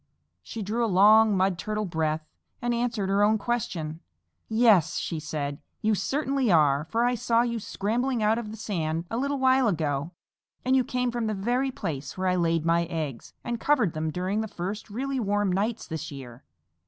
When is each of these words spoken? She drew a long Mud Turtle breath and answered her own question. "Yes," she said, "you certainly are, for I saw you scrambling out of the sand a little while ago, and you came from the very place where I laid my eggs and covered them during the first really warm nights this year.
She 0.41 0.63
drew 0.63 0.83
a 0.83 0.87
long 0.89 1.37
Mud 1.37 1.59
Turtle 1.59 1.85
breath 1.85 2.25
and 2.59 2.73
answered 2.73 3.07
her 3.09 3.21
own 3.21 3.37
question. 3.37 3.99
"Yes," 4.49 4.97
she 4.97 5.19
said, 5.19 5.59
"you 5.83 5.93
certainly 5.93 6.51
are, 6.51 6.85
for 6.89 7.05
I 7.05 7.13
saw 7.13 7.43
you 7.43 7.59
scrambling 7.59 8.23
out 8.23 8.39
of 8.39 8.49
the 8.49 8.57
sand 8.57 9.05
a 9.11 9.17
little 9.17 9.37
while 9.37 9.67
ago, 9.67 10.09
and 10.65 10.75
you 10.75 10.83
came 10.83 11.11
from 11.11 11.27
the 11.27 11.35
very 11.35 11.69
place 11.69 12.17
where 12.17 12.27
I 12.29 12.35
laid 12.35 12.65
my 12.65 12.85
eggs 12.85 13.33
and 13.43 13.59
covered 13.59 13.93
them 13.93 14.09
during 14.09 14.41
the 14.41 14.47
first 14.47 14.89
really 14.89 15.19
warm 15.19 15.51
nights 15.51 15.85
this 15.85 16.09
year. 16.11 16.43